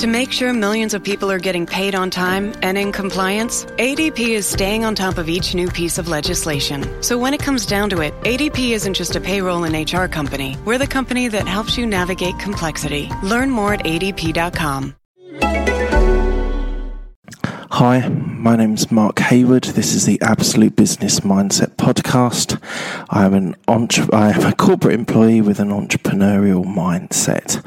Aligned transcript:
To 0.00 0.06
make 0.06 0.32
sure 0.32 0.50
millions 0.54 0.94
of 0.94 1.04
people 1.04 1.30
are 1.30 1.38
getting 1.38 1.66
paid 1.66 1.94
on 1.94 2.08
time 2.08 2.54
and 2.62 2.78
in 2.78 2.90
compliance, 2.90 3.66
ADP 3.76 4.18
is 4.30 4.46
staying 4.46 4.82
on 4.82 4.94
top 4.94 5.18
of 5.18 5.28
each 5.28 5.54
new 5.54 5.68
piece 5.68 5.98
of 5.98 6.08
legislation. 6.08 7.02
So 7.02 7.18
when 7.18 7.34
it 7.34 7.40
comes 7.40 7.66
down 7.66 7.90
to 7.90 8.00
it, 8.00 8.14
ADP 8.22 8.70
isn't 8.70 8.94
just 8.94 9.14
a 9.14 9.20
payroll 9.20 9.64
and 9.64 9.74
HR 9.76 10.06
company. 10.06 10.56
We're 10.64 10.78
the 10.78 10.86
company 10.86 11.28
that 11.28 11.46
helps 11.46 11.76
you 11.76 11.84
navigate 11.84 12.38
complexity. 12.38 13.10
Learn 13.22 13.50
more 13.50 13.74
at 13.74 13.84
adp.com. 13.84 14.94
Hi, 17.72 18.08
my 18.08 18.56
name's 18.56 18.90
Mark 18.90 19.18
Hayward. 19.18 19.64
This 19.64 19.92
is 19.92 20.06
the 20.06 20.18
Absolute 20.22 20.76
Business 20.76 21.20
Mindset 21.20 21.76
podcast. 21.76 22.58
I 23.10 23.26
am 23.26 23.34
an 23.34 23.54
entre- 23.68 24.08
I 24.14 24.30
am 24.30 24.46
a 24.46 24.54
corporate 24.54 24.94
employee 24.94 25.42
with 25.42 25.60
an 25.60 25.68
entrepreneurial 25.68 26.64
mindset. 26.64 27.62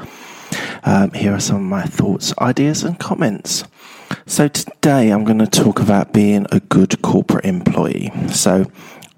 Um, 0.86 1.12
here 1.12 1.32
are 1.32 1.40
some 1.40 1.56
of 1.56 1.62
my 1.62 1.82
thoughts, 1.84 2.34
ideas, 2.38 2.82
and 2.82 2.98
comments. 2.98 3.64
So 4.26 4.48
today 4.48 5.10
I'm 5.10 5.24
going 5.24 5.38
to 5.38 5.46
talk 5.46 5.80
about 5.80 6.12
being 6.12 6.46
a 6.52 6.60
good 6.60 7.00
corporate 7.00 7.46
employee. 7.46 8.12
So 8.30 8.70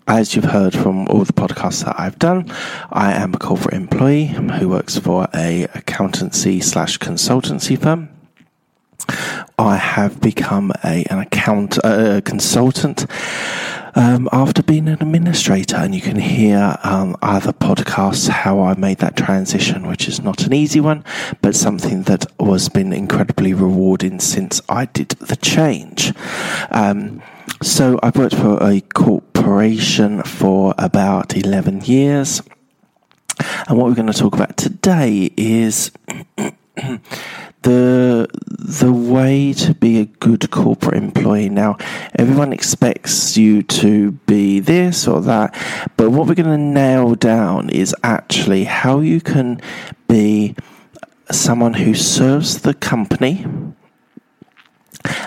as 0.07 0.37
you've 0.37 0.45
heard 0.45 0.75
from 0.75 1.09
all 1.09 1.25
the 1.25 1.33
podcasts 1.33 1.85
that 1.85 1.99
I've 1.99 2.21
done, 2.21 2.53
I 2.93 3.13
am 3.15 3.35
a 3.35 3.39
corporate 3.39 3.75
employee 3.75 4.27
who 4.27 4.69
works 4.69 4.97
for 4.97 5.27
a 5.35 5.65
accountancy 5.75 6.61
slash 6.61 6.99
consultancy 6.99 7.77
firm. 7.77 8.11
I 9.59 9.77
have 9.77 10.21
become 10.21 10.73
a, 10.85 11.05
an 11.11 11.19
account 11.19 11.79
uh, 11.85 12.21
consultant 12.25 13.07
um, 13.97 14.29
after 14.31 14.63
being 14.63 14.89
an 14.89 15.03
administrator, 15.03 15.77
and 15.77 15.95
you 15.95 16.03
can 16.03 16.17
hear 16.17 16.77
um, 16.85 17.17
other 17.23 17.53
podcasts 17.53 18.29
how 18.29 18.61
I 18.61 18.75
made 18.75 18.99
that 18.99 19.17
transition, 19.17 19.89
which 19.89 20.07
is 20.07 20.21
not 20.21 20.47
an 20.47 20.53
easy 20.53 20.81
one, 20.81 21.03
but 21.41 21.57
something 21.57 22.03
that 22.03 22.27
was 22.39 22.69
been 22.69 22.93
incredibly 22.93 23.55
rewarding 23.55 24.21
since 24.21 24.61
I 24.69 24.85
did 24.85 25.09
the 25.09 25.37
change. 25.37 26.13
Um, 26.71 27.23
so 27.63 27.99
I've 28.03 28.17
worked 28.17 28.35
for 28.35 28.63
a 28.63 28.83
corporation 28.83 30.23
for 30.23 30.75
about 30.77 31.35
eleven 31.35 31.81
years, 31.81 32.43
and 33.67 33.79
what 33.79 33.87
we're 33.87 33.95
going 33.95 34.13
to 34.13 34.19
talk 34.19 34.35
about 34.35 34.57
today 34.57 35.31
is. 35.37 35.91
the 37.67 38.29
the 38.49 38.93
way 38.93 39.53
to 39.53 39.75
be 39.75 39.99
a 39.99 40.05
good 40.05 40.49
corporate 40.53 40.97
employee. 40.97 41.49
Now, 41.49 41.77
everyone 42.15 42.53
expects 42.53 43.37
you 43.37 43.65
to 43.65 44.13
be 44.13 44.61
this 44.61 45.09
or 45.09 45.21
that, 45.23 45.53
but 45.97 46.11
what 46.11 46.29
we're 46.29 46.35
going 46.35 46.49
to 46.49 46.57
nail 46.57 47.17
down 47.17 47.71
is 47.71 47.95
actually 48.05 48.65
how 48.65 49.01
you 49.01 49.21
can 49.21 49.61
be 50.07 50.55
someone 51.33 51.75
who 51.75 51.95
serves 51.95 52.61
the 52.61 52.75
company 52.75 53.45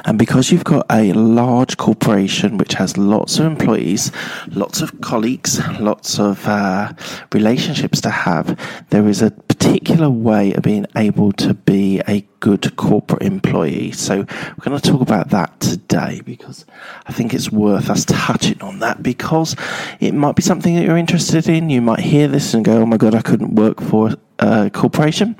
and 0.05 0.17
because 0.17 0.51
you've 0.51 0.63
got 0.63 0.85
a 0.91 1.13
large 1.13 1.77
corporation 1.77 2.57
which 2.57 2.73
has 2.73 2.97
lots 2.97 3.39
of 3.39 3.45
employees, 3.45 4.11
lots 4.47 4.81
of 4.81 5.01
colleagues, 5.01 5.59
lots 5.79 6.19
of 6.19 6.45
uh, 6.47 6.93
relationships 7.33 8.01
to 8.01 8.09
have, 8.09 8.57
there 8.89 9.07
is 9.07 9.21
a 9.21 9.31
particular 9.31 10.09
way 10.09 10.53
of 10.53 10.63
being 10.63 10.85
able 10.95 11.31
to 11.33 11.53
be 11.53 12.01
a 12.07 12.21
good 12.39 12.75
corporate 12.77 13.21
employee. 13.21 13.91
So 13.91 14.19
we're 14.19 14.63
going 14.63 14.79
to 14.79 14.91
talk 14.91 15.01
about 15.01 15.29
that 15.29 15.59
today 15.59 16.21
because 16.23 16.65
I 17.05 17.11
think 17.11 17.33
it's 17.33 17.51
worth 17.51 17.89
us 17.89 18.05
touching 18.05 18.61
on 18.61 18.79
that 18.79 19.03
because 19.03 19.55
it 19.99 20.13
might 20.13 20.35
be 20.35 20.41
something 20.41 20.75
that 20.75 20.83
you're 20.85 20.97
interested 20.97 21.49
in. 21.49 21.69
You 21.69 21.81
might 21.81 21.99
hear 21.99 22.27
this 22.27 22.53
and 22.53 22.63
go, 22.63 22.81
"Oh 22.81 22.85
my 22.85 22.97
god, 22.97 23.15
I 23.15 23.21
couldn't 23.21 23.55
work 23.55 23.81
for 23.81 24.15
a 24.39 24.69
corporation." 24.69 25.35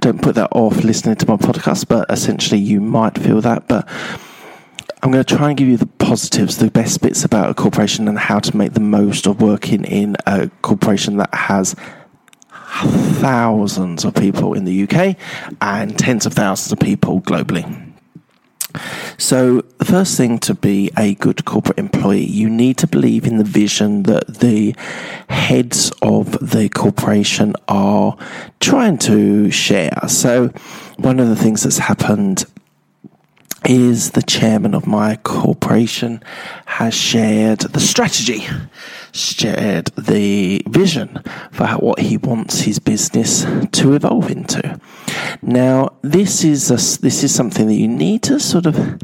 Don't 0.00 0.22
put 0.22 0.34
that 0.36 0.48
off 0.52 0.84
listening 0.84 1.16
to 1.16 1.28
my 1.28 1.36
podcast, 1.36 1.88
but 1.88 2.10
essentially 2.10 2.60
you 2.60 2.80
might 2.80 3.18
feel 3.18 3.40
that, 3.40 3.68
but 3.68 3.88
I'm 5.02 5.10
going 5.10 5.24
to 5.24 5.36
try 5.36 5.48
and 5.48 5.56
give 5.56 5.66
you 5.66 5.76
the 5.76 5.86
positives, 5.86 6.58
the 6.58 6.70
best 6.70 7.00
bits 7.00 7.24
about 7.24 7.50
a 7.50 7.54
corporation 7.54 8.06
and 8.06 8.18
how 8.18 8.38
to 8.38 8.56
make 8.56 8.74
the 8.74 8.80
most 8.80 9.26
of 9.26 9.42
working 9.42 9.84
in 9.84 10.16
a 10.26 10.48
corporation 10.62 11.16
that 11.16 11.34
has 11.34 11.74
thousands 13.20 14.04
of 14.04 14.14
people 14.14 14.54
in 14.54 14.64
the 14.64 14.82
UK 14.84 15.16
and 15.60 15.98
tens 15.98 16.24
of 16.24 16.34
thousands 16.34 16.72
of 16.72 16.78
people 16.78 17.20
globally. 17.20 17.91
So, 19.18 19.62
the 19.78 19.84
first 19.84 20.16
thing 20.16 20.38
to 20.40 20.54
be 20.54 20.90
a 20.96 21.14
good 21.14 21.44
corporate 21.44 21.78
employee, 21.78 22.24
you 22.24 22.48
need 22.48 22.78
to 22.78 22.86
believe 22.86 23.26
in 23.26 23.38
the 23.38 23.44
vision 23.44 24.04
that 24.04 24.26
the 24.26 24.74
heads 25.28 25.92
of 26.02 26.32
the 26.40 26.68
corporation 26.68 27.54
are 27.68 28.16
trying 28.60 28.98
to 28.98 29.50
share. 29.50 29.98
So, 30.08 30.48
one 30.96 31.20
of 31.20 31.28
the 31.28 31.36
things 31.36 31.62
that's 31.62 31.78
happened 31.78 32.44
is 33.64 34.12
the 34.12 34.22
chairman 34.22 34.74
of 34.74 34.86
my 34.86 35.16
corporation 35.16 36.22
has 36.66 36.94
shared 36.94 37.60
the 37.60 37.80
strategy, 37.80 38.46
shared 39.12 39.86
the 39.96 40.62
vision 40.68 41.22
for 41.50 41.66
what 41.68 42.00
he 42.00 42.16
wants 42.16 42.60
his 42.60 42.78
business 42.78 43.44
to 43.72 43.94
evolve 43.94 44.30
into. 44.30 44.80
Now, 45.42 45.94
this 46.02 46.44
is 46.44 46.70
a, 46.70 47.00
this 47.02 47.22
is 47.22 47.34
something 47.34 47.66
that 47.66 47.74
you 47.74 47.88
need 47.88 48.22
to 48.24 48.40
sort 48.40 48.66
of 48.66 48.98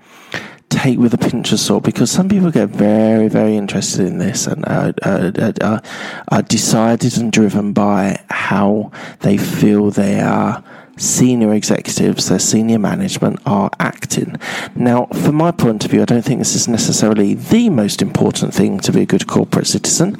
take 0.69 0.99
with 0.99 1.15
a 1.15 1.19
pinch 1.19 1.53
of 1.53 1.61
salt 1.61 1.83
because 1.83 2.11
some 2.11 2.29
people 2.29 2.51
get 2.51 2.69
very, 2.69 3.29
very 3.29 3.57
interested 3.57 4.07
in 4.07 4.19
this 4.19 4.47
and 4.47 4.65
are, 4.67 4.93
are, 5.03 5.33
are, 5.63 5.83
are 6.31 6.43
decided 6.43 7.17
and 7.17 7.33
driven 7.33 7.73
by 7.73 8.23
how 8.31 8.91
they 9.21 9.37
feel 9.37 9.91
they 9.91 10.21
are 10.21 10.63
senior 10.99 11.55
executives, 11.55 12.29
their 12.29 12.39
senior 12.39 12.79
management 12.79 13.41
are 13.47 13.71
acting. 13.79 14.37
Now, 14.75 15.07
from 15.07 15.37
my 15.37 15.51
point 15.51 15.85
of 15.85 15.91
view, 15.91 16.03
I 16.03 16.05
don't 16.05 16.25
think 16.25 16.41
this 16.41 16.55
is 16.55 16.69
necessarily 16.69 17.35
the 17.35 17.71
most 17.71 18.03
important 18.03 18.55
thing 18.55 18.81
to 18.81 18.93
be 18.93 19.03
a 19.03 19.07
good 19.07 19.27
corporate 19.27 19.67
citizen, 19.67 20.17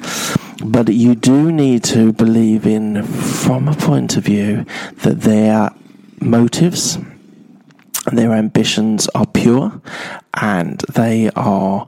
but 0.63 0.89
you 0.89 1.15
do 1.15 1.51
need 1.51 1.83
to 1.85 2.13
believe 2.13 2.65
in, 2.65 3.03
from 3.03 3.67
a 3.67 3.75
point 3.75 4.17
of 4.17 4.25
view, 4.25 4.65
that 5.03 5.21
their 5.21 5.69
motives 6.21 6.97
their 8.11 8.33
ambitions 8.33 9.07
are 9.09 9.25
pure 9.25 9.81
and 10.33 10.79
they 10.93 11.29
are 11.35 11.85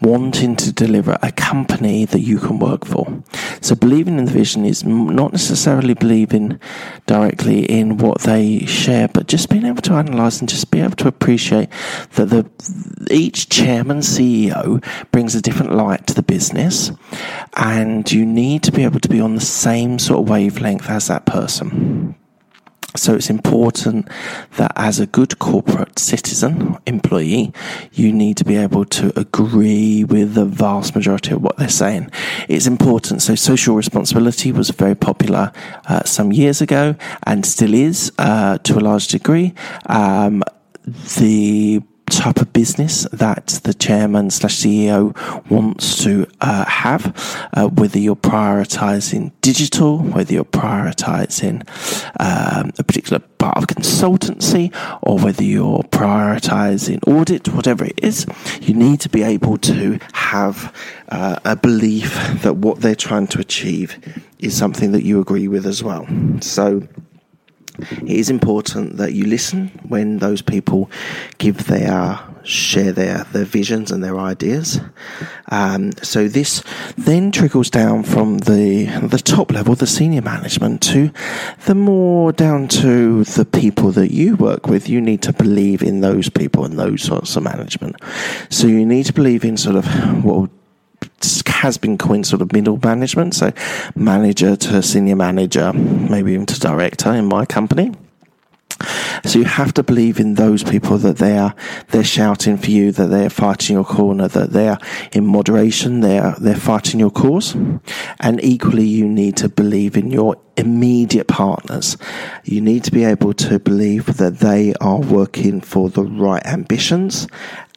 wanting 0.00 0.56
to 0.56 0.72
deliver 0.72 1.16
a 1.22 1.32
company 1.32 2.04
that 2.04 2.20
you 2.20 2.38
can 2.38 2.58
work 2.58 2.84
for. 2.84 3.22
So, 3.64 3.74
believing 3.74 4.18
in 4.18 4.26
the 4.26 4.30
vision 4.30 4.66
is 4.66 4.84
not 4.84 5.32
necessarily 5.32 5.94
believing 5.94 6.60
directly 7.06 7.64
in 7.64 7.96
what 7.96 8.20
they 8.20 8.66
share, 8.66 9.08
but 9.08 9.26
just 9.26 9.48
being 9.48 9.64
able 9.64 9.80
to 9.80 9.94
analyze 9.94 10.38
and 10.38 10.50
just 10.50 10.70
be 10.70 10.80
able 10.82 10.96
to 10.96 11.08
appreciate 11.08 11.70
that 12.16 12.26
the 12.26 12.44
each 13.10 13.48
chairman 13.48 14.00
CEO 14.00 14.84
brings 15.12 15.34
a 15.34 15.40
different 15.40 15.72
light 15.72 16.06
to 16.08 16.14
the 16.14 16.22
business, 16.22 16.92
and 17.56 18.12
you 18.12 18.26
need 18.26 18.62
to 18.64 18.70
be 18.70 18.84
able 18.84 19.00
to 19.00 19.08
be 19.08 19.18
on 19.18 19.34
the 19.34 19.40
same 19.40 19.98
sort 19.98 20.20
of 20.20 20.28
wavelength 20.28 20.90
as 20.90 21.08
that 21.08 21.24
person. 21.24 22.14
So 22.96 23.14
it's 23.14 23.28
important 23.28 24.08
that 24.56 24.72
as 24.76 25.00
a 25.00 25.06
good 25.06 25.38
corporate 25.40 25.98
citizen, 25.98 26.78
employee, 26.86 27.52
you 27.92 28.12
need 28.12 28.36
to 28.36 28.44
be 28.44 28.56
able 28.56 28.84
to 28.84 29.12
agree 29.18 30.04
with 30.04 30.34
the 30.34 30.44
vast 30.44 30.94
majority 30.94 31.32
of 31.32 31.42
what 31.42 31.56
they're 31.56 31.68
saying. 31.68 32.10
It's 32.48 32.66
important. 32.66 33.22
So 33.22 33.34
social 33.34 33.74
responsibility 33.74 34.52
was 34.52 34.70
very 34.70 34.94
popular 34.94 35.52
uh, 35.88 36.04
some 36.04 36.32
years 36.32 36.60
ago 36.60 36.94
and 37.26 37.44
still 37.44 37.74
is 37.74 38.12
uh, 38.18 38.58
to 38.58 38.78
a 38.78 38.80
large 38.80 39.08
degree. 39.08 39.54
Um, 39.86 40.44
the 41.18 41.82
type 42.18 42.40
of 42.40 42.52
business 42.52 43.06
that 43.12 43.60
the 43.64 43.74
chairman 43.74 44.30
slash 44.30 44.56
CEO 44.56 45.14
wants 45.50 46.02
to 46.04 46.26
uh, 46.40 46.64
have, 46.64 47.48
uh, 47.52 47.68
whether 47.68 47.98
you're 47.98 48.16
prioritizing 48.16 49.32
digital, 49.40 49.98
whether 49.98 50.32
you're 50.32 50.44
prioritizing 50.44 51.66
um, 52.20 52.72
a 52.78 52.84
particular 52.84 53.18
part 53.38 53.56
of 53.58 53.66
consultancy, 53.66 54.74
or 55.02 55.18
whether 55.18 55.42
you're 55.42 55.82
prioritizing 55.84 56.98
audit, 57.06 57.48
whatever 57.48 57.84
it 57.84 57.98
is, 58.02 58.26
you 58.60 58.74
need 58.74 59.00
to 59.00 59.08
be 59.08 59.22
able 59.22 59.58
to 59.58 59.98
have 60.12 60.74
uh, 61.08 61.38
a 61.44 61.56
belief 61.56 62.14
that 62.42 62.56
what 62.56 62.80
they're 62.80 62.94
trying 62.94 63.26
to 63.26 63.38
achieve 63.38 63.98
is 64.38 64.56
something 64.56 64.92
that 64.92 65.04
you 65.04 65.20
agree 65.20 65.48
with 65.48 65.66
as 65.66 65.82
well. 65.82 66.06
So, 66.40 66.86
It 67.78 68.10
is 68.10 68.30
important 68.30 68.96
that 68.98 69.14
you 69.14 69.26
listen 69.26 69.68
when 69.88 70.18
those 70.18 70.42
people 70.42 70.90
give 71.38 71.66
their 71.66 72.20
share 72.44 72.92
their, 72.92 73.24
their 73.24 73.44
visions 73.44 73.90
and 73.90 74.04
their 74.04 74.18
ideas. 74.18 74.80
Um, 75.50 75.92
so 76.02 76.28
this 76.28 76.62
then 76.96 77.32
trickles 77.32 77.70
down 77.70 78.02
from 78.04 78.38
the 78.38 78.84
the 79.02 79.18
top 79.18 79.50
level, 79.50 79.74
the 79.74 79.86
senior 79.86 80.22
management, 80.22 80.82
to 80.84 81.10
the 81.66 81.74
more 81.74 82.32
down 82.32 82.68
to 82.68 83.24
the 83.24 83.44
people 83.44 83.90
that 83.92 84.12
you 84.12 84.36
work 84.36 84.68
with. 84.68 84.88
You 84.88 85.00
need 85.00 85.22
to 85.22 85.32
believe 85.32 85.82
in 85.82 86.00
those 86.00 86.28
people 86.28 86.64
and 86.64 86.78
those 86.78 87.02
sorts 87.02 87.34
of 87.36 87.42
management. 87.42 87.96
So 88.50 88.66
you 88.66 88.86
need 88.86 89.06
to 89.06 89.12
believe 89.12 89.44
in 89.44 89.56
sort 89.56 89.76
of 89.76 90.24
what 90.24 90.50
has 91.46 91.78
been 91.78 91.98
coined 91.98 92.26
sort 92.26 92.42
of 92.42 92.52
middle 92.52 92.78
management, 92.82 93.34
so 93.34 93.52
manager 93.94 94.56
to 94.56 94.82
senior 94.82 95.16
manager, 95.16 95.72
maybe 95.72 96.32
even 96.32 96.46
to 96.46 96.60
director 96.60 97.12
in 97.12 97.26
my 97.26 97.44
company. 97.44 97.92
So 99.24 99.38
you 99.38 99.44
have 99.44 99.72
to 99.74 99.82
believe 99.82 100.20
in 100.20 100.34
those 100.34 100.62
people 100.62 100.98
that 100.98 101.18
they 101.18 101.38
are 101.38 101.54
they're 101.88 102.04
shouting 102.04 102.58
for 102.58 102.70
you, 102.70 102.92
that 102.92 103.06
they're 103.06 103.30
fighting 103.30 103.74
your 103.74 103.84
corner, 103.84 104.28
that 104.28 104.50
they're 104.50 104.78
in 105.12 105.26
moderation, 105.26 106.00
they're 106.00 106.34
they're 106.38 106.56
fighting 106.56 107.00
your 107.00 107.10
cause. 107.10 107.54
And 108.20 108.42
equally 108.42 108.86
you 108.86 109.08
need 109.08 109.36
to 109.38 109.48
believe 109.48 109.96
in 109.96 110.10
your 110.10 110.36
immediate 110.56 111.28
partners. 111.28 111.96
You 112.44 112.60
need 112.60 112.84
to 112.84 112.90
be 112.90 113.04
able 113.04 113.32
to 113.34 113.58
believe 113.58 114.18
that 114.18 114.38
they 114.38 114.74
are 114.80 115.00
working 115.00 115.60
for 115.60 115.88
the 115.88 116.04
right 116.04 116.44
ambitions 116.44 117.26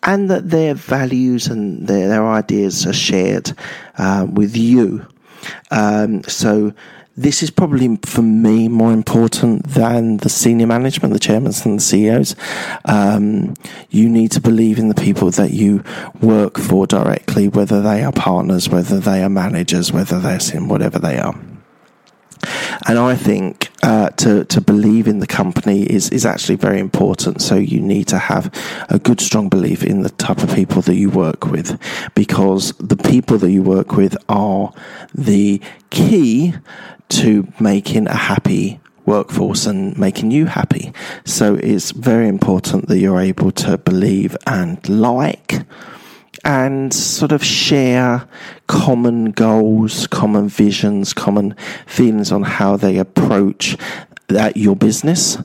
and 0.07 0.30
that 0.30 0.50
their 0.50 0.74
values 0.74 1.48
and 1.48 1.88
their, 1.88 2.07
their 2.07 2.25
ideas 2.25 2.88
are 2.88 2.94
shared 2.94 3.51
uh, 3.98 4.25
with 4.31 4.56
you. 4.56 5.06
Um, 5.69 6.24
so 6.24 6.74
this 7.18 7.44
is 7.44 7.51
probably 7.51 7.98
for 8.06 8.21
me 8.21 8.69
more 8.69 8.94
important 8.94 9.68
than 9.68 10.18
the 10.18 10.30
senior 10.30 10.68
management, 10.68 11.13
the 11.13 11.19
chairmen 11.19 11.51
and 11.65 11.80
the 11.80 11.83
CEOs. 11.83 12.36
Um, 12.86 13.56
you 13.89 14.07
need 14.07 14.31
to 14.31 14.39
believe 14.39 14.80
in 14.80 14.88
the 14.88 14.95
people 14.95 15.30
that 15.31 15.51
you 15.51 15.83
work 16.21 16.57
for 16.57 16.88
directly, 16.88 17.50
whether 17.50 17.81
they 17.81 18.04
are 18.04 18.13
partners, 18.13 18.69
whether 18.69 19.00
they 19.00 19.24
are 19.24 19.30
managers, 19.30 19.92
whether 19.92 20.19
they're 20.19 20.39
whatever 20.62 21.00
they 21.00 21.18
are. 21.18 21.36
And 22.85 23.00
I 23.00 23.15
think 23.15 23.69
uh, 23.83 24.09
to 24.09 24.45
to 24.45 24.62
believe 24.62 25.07
in 25.07 25.19
the 25.19 25.27
company 25.27 25.83
is 25.83 26.09
is 26.09 26.25
actually 26.25 26.57
very 26.57 26.79
important. 26.79 27.41
So 27.41 27.56
you 27.56 27.79
need 27.79 28.07
to 28.07 28.18
have 28.18 28.51
a 28.89 29.00
good, 29.00 29.21
strong 29.21 29.50
belief 29.50 29.83
in 29.83 30.03
the 30.03 30.09
type 30.09 30.44
of 30.44 30.53
people 30.53 30.81
that 30.83 30.95
you 30.95 31.09
work 31.09 31.45
with, 31.47 31.79
because 32.13 32.74
the 32.79 32.97
people 32.97 33.38
that 33.39 33.51
you 33.51 33.63
work 33.63 33.94
with 33.94 34.15
are 34.29 34.74
the 35.15 35.62
key 35.89 36.53
to 37.09 37.47
making 37.59 38.07
a 38.07 38.15
happy 38.15 38.80
workforce 39.06 39.65
and 39.65 39.97
making 39.97 40.31
you 40.31 40.45
happy. 40.45 40.91
So 41.23 41.56
it's 41.56 41.91
very 41.91 42.27
important 42.27 42.88
that 42.88 43.00
you're 43.00 43.21
able 43.21 43.51
to 43.51 43.77
believe 43.77 44.35
and 44.45 44.88
like 44.89 45.62
and 46.47 46.94
sort 46.94 47.33
of 47.33 47.44
share 47.44 48.25
common 48.67 49.31
goals, 49.31 50.07
common 50.07 50.47
visions, 50.47 51.13
common 51.13 51.53
feelings 51.85 52.31
on 52.31 52.41
how 52.41 52.77
they 52.77 52.97
approach 52.97 53.77
that 54.27 54.55
your 54.55 54.75
business 54.75 55.38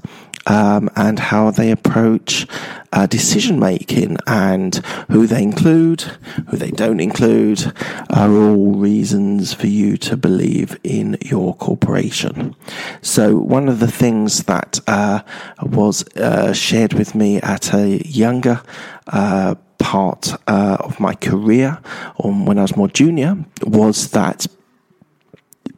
um, 0.47 0.89
and 0.95 1.19
how 1.19 1.51
they 1.51 1.73
approach 1.73 2.47
uh, 2.93 3.07
decision 3.07 3.59
making 3.59 4.17
and 4.29 4.77
who 5.11 5.27
they 5.27 5.43
include, 5.43 6.03
who 6.49 6.57
they 6.57 6.71
don't 6.71 7.01
include, 7.01 7.73
are 8.11 8.31
all 8.31 8.73
reasons 8.75 9.53
for 9.53 9.67
you 9.67 9.97
to 9.97 10.17
believe 10.17 10.79
in 10.85 11.17
your 11.21 11.57
corporation. 11.57 12.55
So, 13.01 13.37
one 13.37 13.69
of 13.69 13.81
the 13.81 13.91
things 13.91 14.45
that 14.45 14.79
uh, 14.87 15.23
was 15.63 16.07
uh, 16.17 16.53
shared 16.53 16.95
with 16.95 17.15
me 17.15 17.41
at 17.41 17.75
a 17.75 18.07
younger 18.07 18.63
uh, 19.09 19.57
part 19.93 20.35
uh, 20.47 20.79
of 20.81 20.99
my 20.99 21.15
career, 21.15 21.79
or 22.17 22.33
when 22.33 22.59
I 22.59 22.63
was 22.63 22.77
more 22.77 22.89
junior, 22.89 23.37
was 23.63 24.11
that 24.11 24.47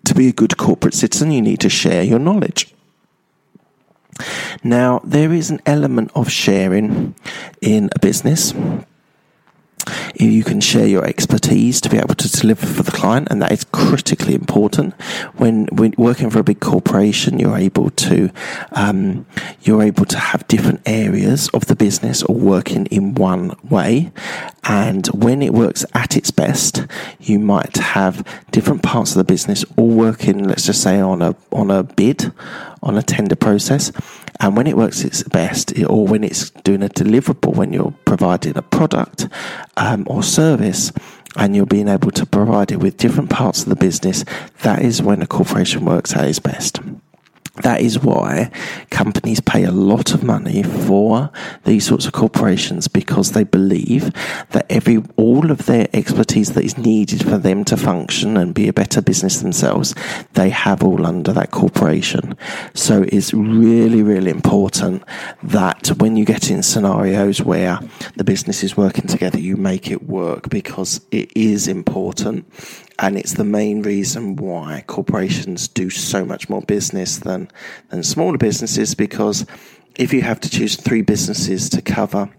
to 0.04 0.14
be 0.14 0.28
a 0.28 0.32
good 0.32 0.56
corporate 0.56 0.94
citizen, 0.94 1.32
you 1.32 1.42
need 1.42 1.60
to 1.60 1.68
share 1.68 2.04
your 2.04 2.20
knowledge. 2.20 2.74
Now, 4.62 5.00
there 5.04 5.32
is 5.32 5.50
an 5.50 5.60
element 5.66 6.12
of 6.14 6.30
sharing 6.30 7.14
in 7.60 7.90
a 7.96 7.98
business 7.98 8.54
you 10.14 10.44
can 10.44 10.60
share 10.60 10.86
your 10.86 11.04
expertise 11.04 11.80
to 11.80 11.88
be 11.88 11.98
able 11.98 12.14
to 12.14 12.28
deliver 12.28 12.66
for 12.66 12.82
the 12.82 12.92
client, 12.92 13.28
and 13.30 13.40
that 13.42 13.52
is 13.52 13.64
critically 13.64 14.34
important. 14.34 14.94
When, 15.36 15.66
when 15.66 15.94
working 15.96 16.30
for 16.30 16.38
a 16.38 16.44
big 16.44 16.60
corporation, 16.60 17.38
you're 17.38 17.56
able 17.56 17.90
to 17.90 18.30
um, 18.72 19.26
you're 19.62 19.82
able 19.82 20.04
to 20.06 20.18
have 20.18 20.46
different 20.48 20.80
areas 20.86 21.48
of 21.48 21.66
the 21.66 21.76
business 21.76 22.22
all 22.22 22.38
working 22.38 22.86
in 22.86 23.14
one 23.14 23.56
way, 23.62 24.12
and 24.64 25.06
when 25.08 25.42
it 25.42 25.52
works 25.52 25.84
at 25.94 26.16
its 26.16 26.30
best, 26.30 26.86
you 27.20 27.38
might 27.38 27.76
have 27.76 28.26
different 28.50 28.82
parts 28.82 29.12
of 29.12 29.18
the 29.18 29.24
business 29.24 29.64
all 29.76 29.88
working. 29.88 30.44
Let's 30.44 30.66
just 30.66 30.82
say 30.82 31.00
on 31.00 31.22
a 31.22 31.34
on 31.52 31.70
a 31.70 31.82
bid, 31.82 32.32
on 32.82 32.96
a 32.96 33.02
tender 33.02 33.36
process 33.36 33.92
and 34.40 34.56
when 34.56 34.66
it 34.66 34.76
works 34.76 35.04
its 35.04 35.22
best, 35.22 35.72
or 35.88 36.06
when 36.06 36.24
it's 36.24 36.50
doing 36.50 36.82
a 36.82 36.88
deliverable, 36.88 37.54
when 37.54 37.72
you're 37.72 37.94
providing 38.04 38.56
a 38.56 38.62
product 38.62 39.28
um, 39.76 40.04
or 40.08 40.22
service, 40.22 40.92
and 41.36 41.56
you're 41.56 41.66
being 41.66 41.88
able 41.88 42.10
to 42.12 42.26
provide 42.26 42.70
it 42.70 42.78
with 42.78 42.96
different 42.96 43.30
parts 43.30 43.62
of 43.62 43.68
the 43.68 43.76
business, 43.76 44.24
that 44.62 44.82
is 44.82 45.02
when 45.02 45.22
a 45.22 45.26
corporation 45.26 45.84
works 45.84 46.14
at 46.14 46.26
its 46.26 46.38
best. 46.38 46.80
That 47.62 47.80
is 47.82 48.00
why 48.00 48.50
companies 48.90 49.38
pay 49.38 49.62
a 49.62 49.70
lot 49.70 50.12
of 50.12 50.24
money 50.24 50.64
for 50.64 51.30
these 51.62 51.86
sorts 51.86 52.04
of 52.04 52.12
corporations 52.12 52.88
because 52.88 53.30
they 53.30 53.44
believe 53.44 54.12
that 54.50 54.66
every 54.68 55.04
all 55.16 55.52
of 55.52 55.66
their 55.66 55.86
expertise 55.92 56.54
that 56.54 56.64
is 56.64 56.76
needed 56.76 57.22
for 57.22 57.38
them 57.38 57.64
to 57.66 57.76
function 57.76 58.36
and 58.36 58.54
be 58.54 58.66
a 58.66 58.72
better 58.72 59.00
business 59.00 59.40
themselves, 59.40 59.94
they 60.32 60.50
have 60.50 60.82
all 60.82 61.06
under 61.06 61.32
that 61.32 61.52
corporation. 61.52 62.36
So 62.74 63.04
it's 63.06 63.32
really, 63.32 64.02
really 64.02 64.32
important 64.32 65.04
that 65.44 65.88
when 65.98 66.16
you 66.16 66.24
get 66.24 66.50
in 66.50 66.64
scenarios 66.64 67.40
where 67.40 67.78
the 68.16 68.24
business 68.24 68.64
is 68.64 68.76
working 68.76 69.06
together, 69.06 69.38
you 69.38 69.56
make 69.56 69.92
it 69.92 70.08
work 70.08 70.48
because 70.48 71.00
it 71.12 71.30
is 71.36 71.68
important 71.68 72.46
and 72.98 73.16
it's 73.16 73.34
the 73.34 73.44
main 73.44 73.82
reason 73.82 74.36
why 74.36 74.84
corporations 74.86 75.68
do 75.68 75.90
so 75.90 76.24
much 76.24 76.48
more 76.48 76.62
business 76.62 77.18
than 77.18 77.50
than 77.90 78.02
smaller 78.02 78.38
businesses 78.38 78.94
because 78.94 79.46
if 79.96 80.12
you 80.12 80.22
have 80.22 80.40
to 80.40 80.50
choose 80.50 80.76
three 80.76 81.02
businesses 81.02 81.68
to 81.68 81.82
cover 81.82 82.30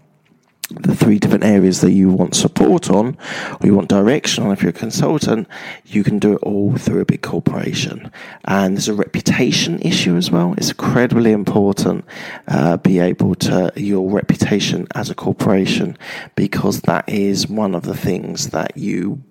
the 0.68 0.96
three 0.96 1.18
different 1.18 1.44
areas 1.44 1.80
that 1.80 1.92
you 1.92 2.10
want 2.10 2.34
support 2.34 2.90
on 2.90 3.16
or 3.60 3.66
you 3.66 3.74
want 3.74 3.88
direction 3.88 4.44
on 4.44 4.50
if 4.50 4.62
you're 4.62 4.70
a 4.70 4.72
consultant 4.72 5.46
you 5.84 6.02
can 6.02 6.18
do 6.18 6.32
it 6.32 6.42
all 6.42 6.76
through 6.76 7.00
a 7.00 7.04
big 7.04 7.22
corporation. 7.22 8.10
And 8.46 8.76
there's 8.76 8.88
a 8.88 8.94
reputation 8.94 9.78
issue 9.80 10.16
as 10.16 10.30
well. 10.30 10.54
It's 10.58 10.70
incredibly 10.70 11.30
important 11.30 12.04
uh, 12.48 12.78
be 12.78 12.98
able 12.98 13.36
to 13.36 13.72
your 13.76 14.10
reputation 14.10 14.88
as 14.94 15.08
a 15.08 15.14
corporation 15.14 15.96
because 16.34 16.80
that 16.82 17.08
is 17.08 17.48
one 17.48 17.74
of 17.74 17.84
the 17.84 17.96
things 17.96 18.48
that 18.48 18.76
you 18.76 19.22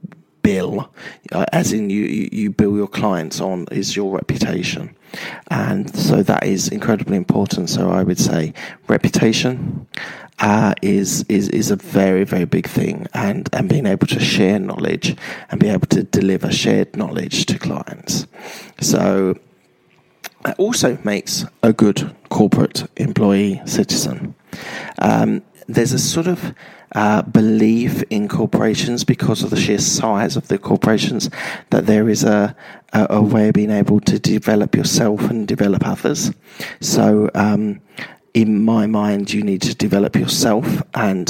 bill, 0.46 0.90
uh, 1.32 1.46
as 1.52 1.74
in 1.74 1.90
you, 1.90 2.04
you 2.32 2.52
bill 2.52 2.76
your 2.76 2.88
clients 2.88 3.42
on, 3.42 3.66
is 3.72 3.96
your 3.96 4.16
reputation. 4.16 4.96
And 5.50 5.94
so 5.96 6.22
that 6.24 6.44
is 6.46 6.68
incredibly 6.70 7.18
important. 7.18 7.70
So 7.70 7.90
I 7.90 8.04
would 8.04 8.20
say 8.20 8.54
reputation 8.88 9.88
uh, 10.40 10.74
is 10.82 11.26
is 11.30 11.50
is 11.50 11.72
a 11.72 11.78
very 11.78 12.26
very 12.26 12.46
big 12.46 12.68
thing, 12.68 13.08
and 13.14 13.50
and 13.54 13.70
being 13.70 13.88
able 13.88 14.08
to 14.08 14.20
share 14.20 14.60
knowledge 14.60 15.16
and 15.50 15.60
be 15.60 15.70
able 15.70 15.88
to 15.88 16.04
deliver 16.04 16.52
shared 16.52 16.96
knowledge 16.96 17.46
to 17.46 17.58
clients. 17.58 18.28
So 18.82 19.36
that 20.44 20.60
also 20.60 20.98
makes 21.04 21.46
a 21.64 21.72
good 21.74 22.14
corporate 22.30 22.88
employee 22.98 23.62
citizen. 23.66 24.36
Um, 25.00 25.42
there's 25.68 25.94
a 25.94 26.00
sort 26.00 26.28
of 26.28 26.54
uh, 26.96 27.22
belief 27.24 28.02
in 28.10 28.28
corporations 28.28 29.04
because 29.04 29.44
of 29.44 29.50
the 29.50 29.58
sheer 29.58 29.78
size 29.78 30.36
of 30.36 30.48
the 30.48 30.58
corporations 30.58 31.30
that 31.70 31.86
there 31.86 32.10
is 32.10 32.24
a, 32.24 32.56
a, 32.94 33.08
a 33.12 33.22
way 33.22 33.50
of 33.50 33.54
being 33.54 33.70
able 33.70 34.00
to 34.00 34.18
develop 34.18 34.76
yourself 34.76 35.30
and 35.30 35.48
develop 35.48 35.86
others. 35.86 36.32
So, 36.80 37.30
um, 37.36 37.82
in 38.34 38.64
my 38.66 38.86
mind, 38.86 39.32
you 39.32 39.44
need 39.44 39.62
to 39.62 39.74
develop 39.74 40.16
yourself 40.16 40.84
and 40.94 41.28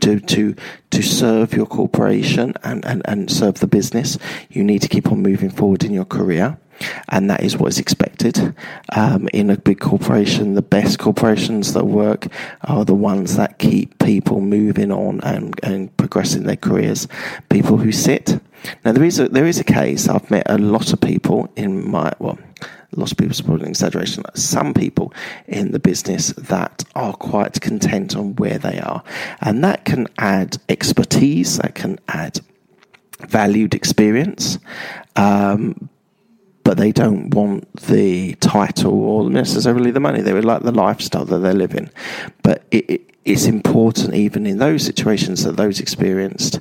to 0.00 0.20
to 0.20 0.54
to 0.90 1.02
serve 1.02 1.54
your 1.54 1.64
corporation 1.64 2.52
and, 2.62 2.84
and, 2.84 3.00
and 3.06 3.30
serve 3.30 3.60
the 3.60 3.66
business. 3.66 4.18
You 4.50 4.62
need 4.62 4.82
to 4.82 4.88
keep 4.88 5.10
on 5.10 5.22
moving 5.22 5.48
forward 5.48 5.82
in 5.82 5.94
your 5.94 6.04
career 6.04 6.58
and 7.08 7.30
that 7.30 7.42
is 7.42 7.56
what 7.56 7.68
is 7.68 7.78
expected 7.78 8.54
um, 8.94 9.28
in 9.32 9.50
a 9.50 9.56
big 9.56 9.80
corporation. 9.80 10.54
The 10.54 10.62
best 10.62 10.98
corporations 10.98 11.72
that 11.74 11.86
work 11.86 12.28
are 12.62 12.84
the 12.84 12.94
ones 12.94 13.36
that 13.36 13.58
keep 13.58 13.98
people 13.98 14.40
moving 14.40 14.90
on 14.90 15.20
and, 15.22 15.58
and 15.62 15.96
progressing 15.96 16.44
their 16.44 16.56
careers. 16.56 17.08
People 17.48 17.78
who 17.78 17.92
sit. 17.92 18.40
Now 18.84 18.92
there 18.92 19.04
is 19.04 19.18
a 19.18 19.28
there 19.28 19.46
is 19.46 19.58
a 19.58 19.64
case. 19.64 20.08
I've 20.08 20.30
met 20.30 20.44
a 20.46 20.58
lot 20.58 20.92
of 20.92 21.00
people 21.00 21.52
in 21.56 21.90
my 21.90 22.12
well 22.18 22.38
lots 22.94 23.12
of 23.12 23.18
people 23.18 23.34
supporting 23.34 23.68
exaggeration. 23.68 24.22
Some 24.34 24.74
people 24.74 25.12
in 25.46 25.72
the 25.72 25.78
business 25.78 26.28
that 26.34 26.84
are 26.94 27.14
quite 27.14 27.60
content 27.60 28.16
on 28.16 28.36
where 28.36 28.58
they 28.58 28.78
are, 28.80 29.02
and 29.40 29.64
that 29.64 29.84
can 29.84 30.08
add 30.18 30.58
expertise, 30.68 31.58
that 31.58 31.74
can 31.74 31.98
add 32.08 32.40
valued 33.20 33.74
experience. 33.74 34.58
Um, 35.16 35.88
but 36.72 36.78
they 36.78 36.90
don't 36.90 37.34
want 37.34 37.70
the 37.82 38.32
title 38.36 38.94
or 39.04 39.28
necessarily 39.28 39.90
the 39.90 40.00
money. 40.00 40.22
They 40.22 40.32
would 40.32 40.46
like 40.46 40.62
the 40.62 40.72
lifestyle 40.72 41.26
that 41.26 41.40
they're 41.40 41.52
living. 41.52 41.90
But 42.42 42.62
it, 42.70 42.88
it, 42.88 43.10
it's 43.26 43.44
important, 43.44 44.14
even 44.14 44.46
in 44.46 44.56
those 44.56 44.82
situations, 44.82 45.44
that 45.44 45.58
those 45.58 45.80
experienced 45.80 46.60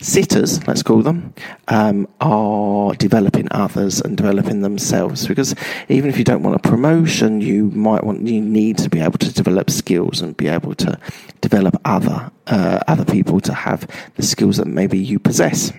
sitters, 0.00 0.66
let's 0.66 0.82
call 0.82 1.02
them, 1.02 1.34
um, 1.68 2.08
are 2.22 2.94
developing 2.94 3.48
others 3.50 4.00
and 4.00 4.16
developing 4.16 4.62
themselves. 4.62 5.28
Because 5.28 5.54
even 5.90 6.08
if 6.08 6.16
you 6.16 6.24
don't 6.24 6.42
want 6.42 6.56
a 6.56 6.66
promotion, 6.66 7.42
you 7.42 7.64
might 7.72 8.02
want 8.02 8.26
you 8.26 8.40
need 8.40 8.78
to 8.78 8.88
be 8.88 9.00
able 9.00 9.18
to 9.18 9.30
develop 9.30 9.68
skills 9.68 10.22
and 10.22 10.34
be 10.38 10.48
able 10.48 10.74
to 10.76 10.98
develop 11.42 11.78
other 11.84 12.30
uh, 12.46 12.80
other 12.88 13.04
people 13.04 13.40
to 13.40 13.52
have 13.52 13.86
the 14.14 14.22
skills 14.22 14.56
that 14.56 14.66
maybe 14.66 14.98
you 14.98 15.18
possess. 15.18 15.70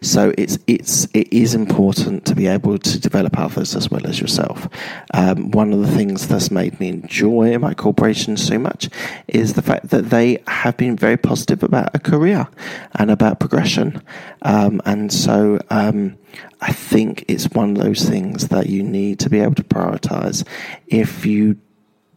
So 0.00 0.32
it's 0.38 0.58
it's 0.66 1.06
it 1.14 1.32
is 1.32 1.54
important 1.54 2.24
to 2.26 2.34
be 2.34 2.46
able 2.46 2.78
to 2.78 3.00
develop 3.00 3.38
others 3.38 3.74
as 3.74 3.90
well 3.90 4.06
as 4.06 4.20
yourself. 4.20 4.68
Um, 5.14 5.50
one 5.50 5.72
of 5.72 5.80
the 5.80 5.92
things 5.92 6.28
that's 6.28 6.50
made 6.50 6.78
me 6.80 6.88
enjoy 6.88 7.58
my 7.58 7.74
corporation 7.74 8.36
so 8.36 8.58
much 8.58 8.88
is 9.28 9.54
the 9.54 9.62
fact 9.62 9.90
that 9.90 10.10
they 10.10 10.42
have 10.46 10.76
been 10.76 10.96
very 10.96 11.16
positive 11.16 11.62
about 11.62 11.94
a 11.94 11.98
career 11.98 12.48
and 12.94 13.10
about 13.10 13.40
progression, 13.40 14.02
um, 14.42 14.80
and 14.84 15.12
so. 15.12 15.58
Um, 15.70 16.16
I 16.60 16.72
think 16.72 17.24
it's 17.26 17.46
one 17.46 17.76
of 17.76 17.82
those 17.82 18.08
things 18.08 18.48
that 18.48 18.68
you 18.68 18.82
need 18.82 19.18
to 19.20 19.30
be 19.30 19.40
able 19.40 19.54
to 19.56 19.64
prioritize. 19.64 20.46
If 20.86 21.26
you 21.26 21.56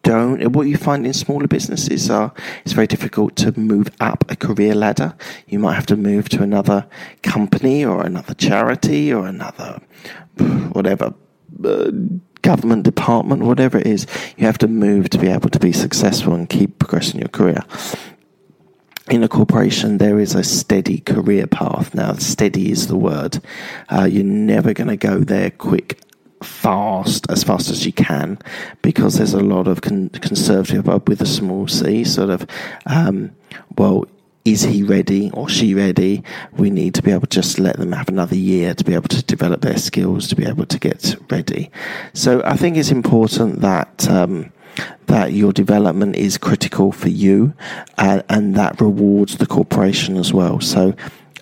don't 0.03 0.51
what 0.51 0.67
you 0.67 0.77
find 0.77 1.05
in 1.05 1.13
smaller 1.13 1.48
businesses 1.48 2.10
are 2.10 2.33
it's 2.63 2.74
very 2.74 2.88
difficult 2.88 3.36
to 3.36 3.57
move 3.57 3.89
up 4.00 4.24
a 4.29 4.36
career 4.36 4.75
ladder 4.75 5.15
you 5.48 5.57
might 5.57 5.74
have 5.74 5.86
to 5.86 5.95
move 5.95 6.29
to 6.29 6.43
another 6.43 6.86
company 7.24 7.83
or 7.83 8.03
another 8.03 8.33
charity 8.33 9.12
or 9.12 9.25
another 9.25 9.81
whatever 10.74 11.13
uh, 11.65 11.91
government 12.41 12.83
department 12.83 13.41
whatever 13.43 13.77
it 13.77 13.88
is 13.88 14.05
you 14.38 14.45
have 14.45 14.57
to 14.57 14.67
move 14.67 15.10
to 15.10 15.17
be 15.17 15.27
able 15.27 15.50
to 15.50 15.60
be 15.60 15.72
successful 15.72 16.33
and 16.33 16.50
keep 16.50 16.77
progressing 16.79 17.19
your 17.19 17.29
career 17.29 17.63
in 19.10 19.22
a 19.22 19.27
corporation, 19.27 19.98
there 19.98 20.17
is 20.17 20.33
a 20.33 20.45
steady 20.45 21.00
career 21.00 21.45
path. 21.45 21.93
Now, 21.93 22.13
steady 22.13 22.72
is 22.72 22.88
the 22.88 22.95
word. 22.95 23.41
Uh, 23.89 24.05
you're 24.05 24.24
never 24.24 24.74
going 24.74 24.88
to 24.88 24.95
go 24.95 25.19
there 25.19 25.51
quick 25.51 26.00
fast 26.43 27.29
as 27.29 27.43
fast 27.43 27.69
as 27.69 27.85
you 27.85 27.93
can 27.93 28.38
because 28.81 29.17
there's 29.17 29.33
a 29.33 29.39
lot 29.39 29.67
of 29.67 29.81
con- 29.81 30.09
conservative 30.09 30.88
with 31.07 31.21
a 31.21 31.25
small 31.25 31.67
c 31.67 32.03
sort 32.03 32.29
of 32.29 32.45
um, 32.85 33.35
well 33.77 34.05
is 34.45 34.63
he 34.63 34.83
ready 34.83 35.31
or 35.31 35.47
she 35.47 35.73
ready? 35.73 36.21
We 36.51 36.69
need 36.69 36.95
to 36.95 37.01
be 37.01 37.12
able 37.12 37.27
to 37.27 37.41
just 37.41 37.59
let 37.59 37.77
them 37.77 37.93
have 37.93 38.09
another 38.09 38.35
year 38.35 38.73
to 38.73 38.83
be 38.83 38.93
able 38.93 39.07
to 39.07 39.23
develop 39.23 39.62
their 39.62 39.77
skills 39.77 40.27
to 40.27 40.35
be 40.35 40.45
able 40.45 40.65
to 40.65 40.79
get 40.79 41.15
ready. 41.29 41.71
So 42.13 42.41
I 42.43 42.57
think 42.57 42.75
it's 42.75 42.91
important 42.91 43.62
that 43.62 44.09
um, 44.09 44.51
that 45.05 45.31
your 45.31 45.53
development 45.53 46.15
is 46.15 46.38
critical 46.38 46.91
for 46.91 47.09
you 47.09 47.53
uh, 47.97 48.21
and 48.29 48.55
that 48.55 48.81
rewards 48.81 49.38
the 49.38 49.45
corporation 49.45 50.17
as 50.17 50.33
well. 50.33 50.59
So 50.59 50.93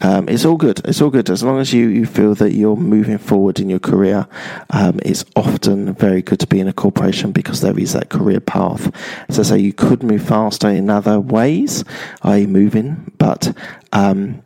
um, 0.02 0.28
it's 0.28 0.46
all 0.46 0.58
good. 0.58 0.82
It's 0.86 1.02
all 1.02 1.10
good 1.10 1.30
as 1.30 1.44
long 1.44 1.60
as 1.60 1.74
you, 1.74 1.88
you 1.88 2.06
feel 2.06 2.36
that 2.36 2.54
you're 2.54 2.76
moving 2.76 3.18
forward 3.18 3.60
in 3.60 3.70
your 3.70 3.80
career. 3.80 4.28
Um, 4.70 5.00
it's 5.04 5.26
often 5.36 5.94
very 5.94 6.22
good 6.22 6.40
to 6.40 6.48
be 6.48 6.60
in 6.60 6.68
a 6.68 6.74
corporation 6.74 7.32
because 7.32 7.62
there 7.62 7.78
is 7.78 7.94
that 7.94 8.10
career 8.10 8.40
path. 8.40 8.92
As 9.30 9.40
I 9.40 9.44
say, 9.44 9.60
you 9.60 9.74
could 9.74 10.04
move 10.04 10.24
faster 10.24 10.70
in 10.70 10.90
other 10.90 11.20
ways, 11.20 11.84
i.e., 12.24 12.46
moving, 12.46 13.12
but 13.18 13.56
um, 13.94 14.42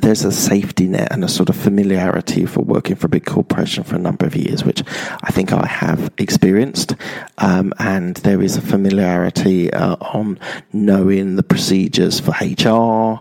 there's 0.00 0.24
a 0.24 0.32
safety 0.32 0.88
net 0.88 1.08
and 1.10 1.22
a 1.22 1.28
sort 1.28 1.50
of 1.50 1.56
familiarity 1.56 2.46
for 2.46 2.62
working 2.62 2.96
for 2.96 3.06
a 3.06 3.10
big 3.10 3.26
corporation 3.26 3.84
for 3.84 3.96
a 3.96 3.98
number 3.98 4.24
of 4.24 4.34
years, 4.34 4.64
which 4.64 4.82
I 5.22 5.30
think 5.30 5.52
I 5.52 5.66
have 5.66 6.10
experienced. 6.16 6.94
Um, 7.38 7.74
and 7.78 8.16
there 8.18 8.40
is 8.40 8.56
a 8.56 8.62
familiarity 8.62 9.72
uh, 9.72 9.96
on 10.00 10.38
knowing 10.72 11.36
the 11.36 11.42
procedures 11.42 12.20
for 12.20 12.32
HR, 12.40 13.20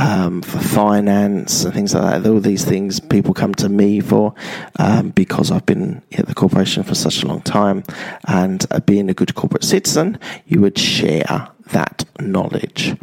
um, 0.00 0.42
for 0.42 0.60
finance, 0.60 1.64
and 1.64 1.74
things 1.74 1.94
like 1.94 2.22
that. 2.22 2.30
All 2.30 2.40
these 2.40 2.64
things 2.64 3.00
people 3.00 3.34
come 3.34 3.54
to 3.56 3.68
me 3.68 4.00
for 4.00 4.34
um, 4.78 5.10
because 5.10 5.50
I've 5.50 5.66
been 5.66 6.02
at 6.16 6.26
the 6.26 6.34
corporation 6.34 6.84
for 6.84 6.94
such 6.94 7.22
a 7.22 7.26
long 7.26 7.42
time. 7.42 7.82
And 8.28 8.64
uh, 8.70 8.80
being 8.80 9.10
a 9.10 9.14
good 9.14 9.34
corporate 9.34 9.64
citizen, 9.64 10.18
you 10.46 10.60
would 10.60 10.78
share 10.78 11.51
that 11.70 12.04
knowledge. 12.20 12.96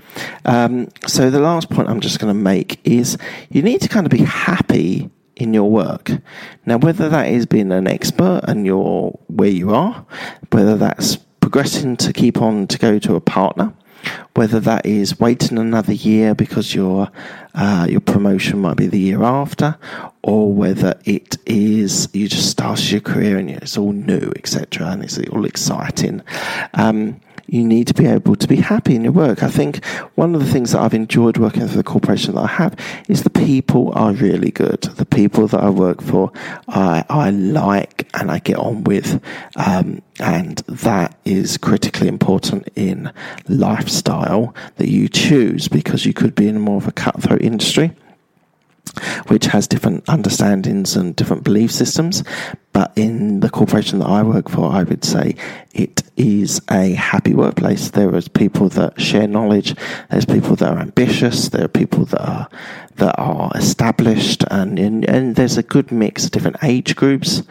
Um, 0.46 0.90
so 1.08 1.30
the 1.30 1.40
last 1.40 1.70
point 1.70 1.90
I'm 1.90 2.00
just 2.00 2.20
going 2.20 2.34
to 2.34 2.40
make 2.40 2.80
is 2.84 3.18
you 3.50 3.62
need 3.62 3.82
to 3.82 3.90
kind 3.90 4.06
of 4.06 4.12
be 4.12 4.24
happy 4.24 5.10
in 5.36 5.54
your 5.54 5.70
work. 5.70 6.12
Now, 6.66 6.78
whether 6.78 7.10
that 7.10 7.30
is 7.30 7.46
being 7.46 7.72
an 7.72 7.88
expert 7.88 8.42
and 8.48 8.66
you're 8.66 9.18
where 9.28 9.50
you 9.50 9.74
are, 9.74 10.06
whether 10.52 10.76
that's 10.76 11.18
progressing 11.40 11.98
to 11.98 12.14
keep 12.14 12.42
on 12.42 12.68
to 12.68 12.78
go 12.78 13.00
to 13.00 13.16
a 13.16 13.22
partner, 13.22 13.74
whether 14.36 14.60
that 14.60 14.86
is 14.86 15.20
waiting 15.20 15.58
another 15.58 15.94
year 15.94 16.36
because 16.36 16.76
your 16.76 17.10
uh, 17.56 17.88
your 17.90 18.00
promotion 18.00 18.60
might 18.60 18.78
be 18.78 18.88
the 18.88 19.00
year 19.00 19.24
after, 19.24 19.78
or 20.22 20.54
whether 20.54 21.00
it 21.06 21.38
is 21.46 22.08
you 22.14 22.28
just 22.28 22.50
started 22.50 22.92
your 22.92 23.02
career 23.02 23.38
and 23.38 23.50
it's 23.50 23.78
all 23.78 23.92
new, 23.92 24.32
etc., 24.36 24.88
and 24.88 25.04
it's 25.04 25.18
all 25.30 25.46
exciting. 25.46 26.22
Um, 26.74 27.20
you 27.54 27.64
need 27.64 27.88
to 27.88 27.94
be 27.94 28.06
able 28.06 28.36
to 28.36 28.48
be 28.48 28.58
happy 28.58 28.96
in 28.96 29.04
your 29.04 29.14
work. 29.14 29.44
I 29.44 29.50
think 29.50 29.84
one 30.16 30.36
of 30.36 30.46
the 30.46 30.52
things 30.52 30.72
that 30.72 30.82
I've 30.82 30.94
enjoyed 30.94 31.38
working 31.38 31.68
for 31.68 31.76
the 31.76 31.84
corporation 31.84 32.36
that 32.36 32.42
I 32.42 32.48
have 32.48 32.76
is 33.08 33.24
the 33.24 33.30
people 33.30 33.92
are 33.94 34.14
really 34.14 34.52
good. 34.52 34.82
The 34.82 35.06
people 35.06 35.48
that 35.48 35.64
I 35.64 35.70
work 35.70 36.02
for, 36.02 36.32
I, 36.68 37.04
I 37.10 37.30
like 37.32 38.08
and 38.14 38.32
I 38.32 38.40
get 38.40 38.58
on 38.58 38.84
with. 38.84 39.24
Um, 39.56 40.02
and 40.20 40.58
that 40.68 41.18
is 41.26 41.58
critically 41.58 42.08
important 42.08 42.68
in 42.76 43.12
lifestyle 43.48 44.54
that 44.76 44.90
you 44.90 45.08
choose 45.08 45.68
because 45.68 46.06
you 46.06 46.14
could 46.14 46.36
be 46.36 46.48
in 46.48 46.60
more 46.60 46.78
of 46.78 46.88
a 46.88 46.92
cutthroat 46.92 47.42
industry 47.42 47.96
which 49.28 49.46
has 49.46 49.68
different 49.68 50.04
understandings 50.08 50.96
and 50.96 51.16
different 51.16 51.44
belief 51.44 51.72
systems. 51.72 52.24
But 52.74 52.92
in 52.96 53.40
the 53.40 53.50
corporation 53.50 54.00
that 54.00 54.08
I 54.08 54.24
work 54.24 54.50
for, 54.50 54.72
I 54.72 54.84
would 54.84 55.04
say 55.04 55.36
it 55.74 56.04
is 56.20 56.62
a 56.70 56.92
happy 56.92 57.34
workplace. 57.34 57.92
There 57.92 58.14
is 58.16 58.28
people 58.28 58.68
that 58.70 59.00
share 59.00 59.28
knowledge. 59.28 59.74
There's 60.12 60.26
people 60.26 60.56
that 60.58 60.70
are 60.70 60.80
ambitious. 60.80 61.50
There 61.50 61.64
are 61.64 61.70
people 61.70 62.06
that 62.06 62.22
are 62.22 62.50
that 62.98 63.16
are 63.18 63.50
established, 63.56 64.44
and 64.52 64.78
and, 64.78 65.06
and 65.06 65.36
there's 65.38 65.58
a 65.58 65.64
good 65.64 65.92
mix 65.92 66.26
of 66.26 66.32
different 66.32 66.58
age 66.62 66.96
groups. 66.98 67.42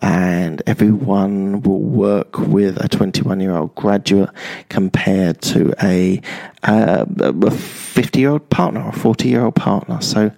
And 0.00 0.62
everyone 0.66 1.62
will 1.62 1.80
work 1.80 2.38
with 2.38 2.82
a 2.82 2.88
21 2.88 3.40
year 3.40 3.56
old 3.56 3.74
graduate 3.74 4.30
compared 4.68 5.42
to 5.42 5.74
a 5.82 6.22
uh, 6.62 7.04
a 7.18 7.50
50 7.50 8.20
year 8.20 8.30
old 8.30 8.48
partner 8.50 8.82
or 8.84 8.92
40 8.92 9.28
year 9.28 9.44
old 9.44 9.56
partner. 9.56 10.00
So 10.00 10.30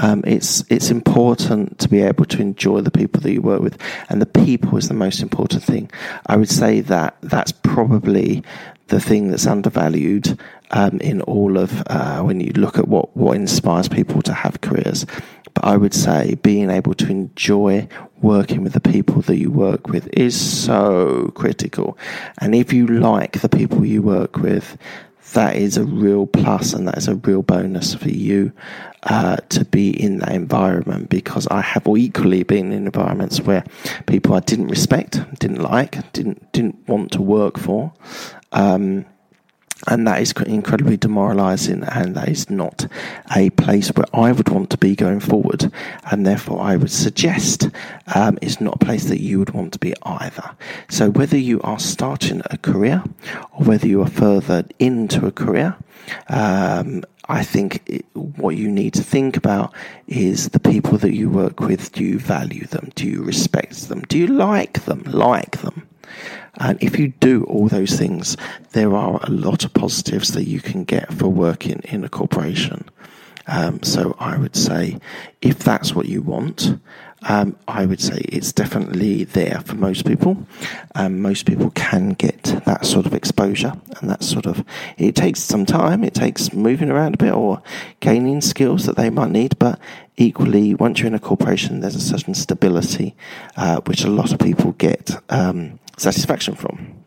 um, 0.00 0.22
it's 0.26 0.64
it's 0.70 0.90
important 0.90 1.78
to 1.78 1.88
be 1.88 2.00
able 2.00 2.24
to 2.26 2.40
enjoy 2.40 2.80
the 2.80 2.90
people 2.90 3.20
that 3.20 3.32
you 3.32 3.42
work 3.42 3.60
with, 3.60 3.78
and 4.08 4.20
the 4.20 4.26
people 4.26 4.76
is 4.78 4.88
the 4.88 4.94
most 4.94 5.20
important 5.20 5.62
thing. 5.62 5.90
I 6.26 6.36
would 6.36 6.48
say 6.48 6.80
that 6.80 7.16
that's 7.22 7.52
probably 7.52 8.42
the 8.88 9.00
thing 9.00 9.30
that's 9.30 9.46
undervalued 9.46 10.38
um, 10.72 11.00
in 11.00 11.20
all 11.22 11.58
of 11.58 11.82
uh, 11.86 12.20
when 12.22 12.40
you 12.40 12.52
look 12.52 12.78
at 12.78 12.88
what 12.88 13.16
what 13.16 13.36
inspires 13.36 13.88
people 13.88 14.22
to 14.22 14.32
have 14.32 14.60
careers. 14.60 15.06
But 15.54 15.64
I 15.64 15.76
would 15.76 15.94
say 15.94 16.36
being 16.36 16.70
able 16.70 16.94
to 16.94 17.10
enjoy 17.10 17.88
working 18.22 18.62
with 18.62 18.72
the 18.72 18.80
people 18.80 19.22
that 19.22 19.36
you 19.36 19.50
work 19.50 19.88
with 19.88 20.08
is 20.12 20.38
so 20.38 21.32
critical. 21.34 21.98
And 22.38 22.54
if 22.54 22.72
you 22.72 22.86
like 22.86 23.40
the 23.40 23.48
people 23.48 23.84
you 23.84 24.00
work 24.00 24.36
with, 24.36 24.78
that 25.32 25.56
is 25.56 25.76
a 25.76 25.84
real 25.84 26.26
plus 26.26 26.72
and 26.72 26.88
that 26.88 26.98
is 26.98 27.08
a 27.08 27.14
real 27.14 27.42
bonus 27.42 27.94
for 27.94 28.08
you 28.08 28.52
uh, 29.04 29.36
to 29.48 29.64
be 29.64 29.90
in 29.90 30.18
that 30.18 30.32
environment 30.32 31.08
because 31.08 31.46
I 31.48 31.60
have 31.60 31.86
equally 31.96 32.42
been 32.42 32.72
in 32.72 32.86
environments 32.86 33.40
where 33.40 33.64
people 34.06 34.34
I 34.34 34.40
didn't 34.40 34.68
respect, 34.68 35.20
didn't 35.38 35.62
like, 35.62 36.12
didn't 36.12 36.52
didn't 36.52 36.88
want 36.88 37.12
to 37.12 37.22
work 37.22 37.58
for. 37.58 37.92
Um, 38.52 39.06
and 39.88 40.06
that 40.06 40.20
is 40.20 40.32
incredibly 40.46 40.96
demoralizing 40.96 41.84
and 41.84 42.14
that 42.14 42.28
is 42.28 42.50
not 42.50 42.86
a 43.36 43.50
place 43.50 43.88
where 43.88 44.06
I 44.12 44.32
would 44.32 44.48
want 44.48 44.70
to 44.70 44.78
be 44.78 44.94
going 44.94 45.20
forward. 45.20 45.72
And 46.10 46.26
therefore 46.26 46.60
I 46.60 46.76
would 46.76 46.90
suggest 46.90 47.70
um, 48.14 48.38
it's 48.42 48.60
not 48.60 48.76
a 48.76 48.84
place 48.84 49.04
that 49.04 49.20
you 49.20 49.38
would 49.38 49.50
want 49.50 49.72
to 49.72 49.78
be 49.78 49.94
either. 50.02 50.50
So 50.88 51.10
whether 51.10 51.38
you 51.38 51.60
are 51.62 51.78
starting 51.78 52.42
a 52.50 52.58
career 52.58 53.02
or 53.52 53.64
whether 53.64 53.86
you 53.86 54.02
are 54.02 54.08
further 54.08 54.64
into 54.78 55.26
a 55.26 55.32
career 55.32 55.76
um, 56.28 57.04
I 57.28 57.44
think 57.44 57.82
it, 57.86 58.04
what 58.14 58.56
you 58.56 58.68
need 58.68 58.94
to 58.94 59.04
think 59.04 59.36
about 59.36 59.72
is 60.08 60.48
the 60.48 60.58
people 60.58 60.98
that 60.98 61.14
you 61.14 61.30
work 61.30 61.60
with. 61.60 61.92
Do 61.92 62.02
you 62.02 62.18
value 62.18 62.66
them? 62.66 62.90
Do 62.96 63.06
you 63.06 63.22
respect 63.22 63.88
them? 63.88 64.00
Do 64.02 64.18
you 64.18 64.26
like 64.26 64.84
them? 64.84 65.04
Like 65.06 65.60
them 65.60 65.86
and 66.54 66.82
if 66.82 66.98
you 66.98 67.08
do 67.20 67.44
all 67.44 67.68
those 67.68 67.96
things, 67.96 68.36
there 68.72 68.94
are 68.94 69.20
a 69.22 69.30
lot 69.30 69.64
of 69.64 69.74
positives 69.74 70.32
that 70.32 70.44
you 70.44 70.60
can 70.60 70.84
get 70.84 71.12
for 71.12 71.28
working 71.28 71.80
in 71.84 72.04
a 72.04 72.08
corporation. 72.08 72.88
Um, 73.46 73.82
so 73.82 74.16
I 74.18 74.36
would 74.36 74.54
say, 74.54 74.98
if 75.42 75.58
that's 75.58 75.94
what 75.94 76.06
you 76.06 76.22
want, 76.22 76.78
um, 77.22 77.56
I 77.68 77.84
would 77.84 78.00
say 78.00 78.18
it's 78.28 78.52
definitely 78.52 79.24
there 79.24 79.60
for 79.64 79.74
most 79.74 80.06
people. 80.06 80.46
Um, 80.94 81.20
most 81.20 81.46
people 81.46 81.70
can 81.70 82.10
get 82.10 82.42
that 82.64 82.86
sort 82.86 83.06
of 83.06 83.14
exposure, 83.14 83.72
and 84.00 84.08
that 84.08 84.22
sort 84.22 84.46
of 84.46 84.64
it 84.96 85.16
takes 85.16 85.40
some 85.40 85.66
time. 85.66 86.04
It 86.04 86.14
takes 86.14 86.52
moving 86.52 86.90
around 86.90 87.14
a 87.14 87.18
bit 87.18 87.32
or 87.32 87.62
gaining 88.00 88.40
skills 88.40 88.86
that 88.86 88.96
they 88.96 89.10
might 89.10 89.30
need, 89.30 89.58
but 89.58 89.78
equally, 90.16 90.74
once 90.74 91.00
you're 91.00 91.08
in 91.08 91.14
a 91.14 91.18
corporation, 91.18 91.80
there's 91.80 91.96
a 91.96 92.00
certain 92.00 92.34
stability 92.34 93.14
uh, 93.56 93.80
which 93.86 94.04
a 94.04 94.10
lot 94.10 94.32
of 94.32 94.38
people 94.38 94.72
get 94.72 95.10
um, 95.28 95.78
satisfaction 96.00 96.54
from. 96.54 97.04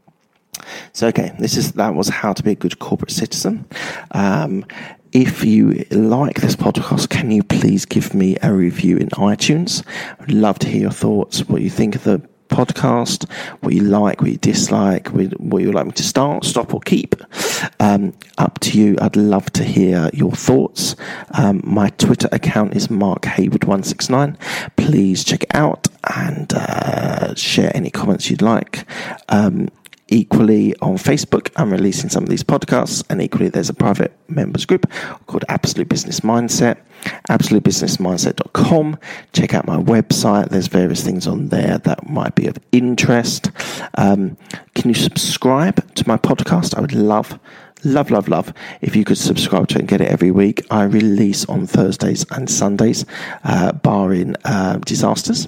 So, 0.94 1.08
okay, 1.08 1.34
this 1.40 1.58
is 1.58 1.74
that 1.74 1.96
was 1.96 2.10
how 2.10 2.34
to 2.34 2.44
be 2.44 2.52
a 2.52 2.56
good 2.56 2.80
corporate 2.80 3.12
citizen. 3.12 3.66
Um, 4.12 4.66
if 5.12 5.44
you 5.44 5.86
like 5.92 6.42
this 6.42 6.56
podcast, 6.56 7.10
can 7.10 7.30
you 7.30 7.44
please 7.44 7.86
give 7.86 8.14
me 8.14 8.38
a 8.42 8.52
review 8.52 8.98
in 8.98 9.10
iTunes? 9.10 9.86
I'd 10.20 10.32
love 10.32 10.60
to 10.60 10.68
hear 10.68 10.82
your 10.82 10.92
thoughts, 10.92 11.48
what 11.48 11.62
you 11.62 11.70
think 11.70 11.96
of 11.96 12.04
the 12.04 12.22
podcast, 12.50 13.30
what 13.62 13.74
you 13.74 13.82
like, 13.82 14.22
what 14.22 14.32
you 14.32 14.38
dislike, 14.38 15.08
what 15.10 15.62
you 15.62 15.68
would 15.68 15.76
like 15.76 15.86
me 15.86 15.92
to 15.94 16.04
start, 16.04 16.46
stop, 16.46 16.74
or 16.74 16.80
keep. 16.82 17.16
Um, 17.80 18.14
up 18.38 18.60
to 18.62 18.78
you. 18.78 18.96
I'd 19.02 19.16
love 19.16 19.52
to 19.54 19.64
hear 19.64 20.10
your 20.14 20.32
thoughts. 20.32 20.96
Um, 21.32 21.62
my 21.64 21.90
Twitter 21.90 22.30
account 22.32 22.76
is 22.76 22.90
Mark 22.90 23.24
Hayward169. 23.24 24.38
Please 24.78 25.24
check 25.24 25.44
it 25.44 25.56
out 25.56 25.88
and 26.16 26.54
uh, 26.54 27.36
share 27.36 27.72
any 27.76 27.90
comments 27.90 28.30
you'd 28.30 28.42
like. 28.42 28.86
Um, 29.30 29.70
Equally, 30.10 30.76
on 30.80 30.98
Facebook, 30.98 31.50
I'm 31.56 31.72
releasing 31.72 32.10
some 32.10 32.24
of 32.24 32.30
these 32.30 32.44
podcasts, 32.44 33.04
and 33.10 33.20
equally, 33.22 33.50
there's 33.50 33.70
a 33.70 33.74
private 33.74 34.12
members 34.28 34.66
group 34.66 34.86
called 35.28 35.46
Absolute 35.50 35.90
Business 35.90 36.20
Mindset, 36.20 36.78
absolutebusinessmindset.com. 37.30 39.00
Check 39.32 39.54
out 39.56 39.66
my 39.66 39.78
website, 39.78 40.50
there's 40.50 40.68
various 40.68 41.04
things 41.04 41.26
on 41.26 41.48
there 41.48 41.80
that 41.80 42.08
might 42.08 42.36
be 42.36 42.48
of 42.48 42.60
interest. 42.74 43.50
Um, 43.98 44.38
can 44.76 44.90
you 44.90 44.94
subscribe 44.94 45.96
to 45.96 46.08
my 46.08 46.18
podcast? 46.18 46.78
I 46.78 46.82
would 46.82 46.94
love 46.94 47.40
love, 47.86 48.12
love, 48.12 48.30
love 48.30 48.54
if 48.82 48.96
you 48.96 49.04
could 49.04 49.18
subscribe 49.18 49.68
to 49.68 49.76
it 49.76 49.80
and 49.80 49.88
get 49.90 50.00
it 50.00 50.08
every 50.08 50.32
week. 50.32 50.66
I 50.72 50.84
release 50.84 51.44
on 51.46 51.68
Thursdays 51.68 52.26
and 52.32 52.50
Sundays, 52.50 53.06
uh, 53.44 53.74
barring 53.74 54.36
uh, 54.46 54.78
disasters. 54.78 55.48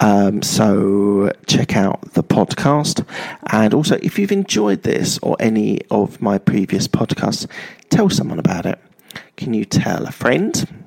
Um, 0.00 0.42
so 0.42 1.32
check 1.46 1.76
out 1.76 2.12
the 2.12 2.22
podcast. 2.22 3.06
And 3.50 3.74
also, 3.74 3.98
if 4.02 4.18
you've 4.18 4.32
enjoyed 4.32 4.82
this 4.82 5.18
or 5.18 5.36
any 5.40 5.80
of 5.90 6.20
my 6.20 6.38
previous 6.38 6.88
podcasts, 6.88 7.46
tell 7.90 8.10
someone 8.10 8.38
about 8.38 8.66
it. 8.66 8.78
Can 9.36 9.54
you 9.54 9.64
tell 9.64 10.06
a 10.06 10.12
friend? 10.12 10.84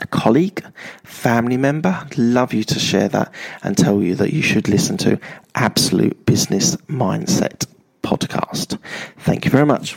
a 0.00 0.06
colleague, 0.06 0.62
family 1.04 1.56
member, 1.56 2.06
love 2.18 2.52
you 2.52 2.62
to 2.64 2.78
share 2.78 3.08
that 3.08 3.32
and 3.62 3.78
tell 3.78 4.02
you 4.02 4.14
that 4.14 4.32
you 4.32 4.42
should 4.42 4.68
listen 4.68 4.96
to 4.98 5.18
Absolute 5.54 6.26
Business 6.26 6.76
Mindset 6.88 7.66
podcast. 8.02 8.78
Thank 9.18 9.44
you 9.44 9.50
very 9.50 9.66
much. 9.66 9.96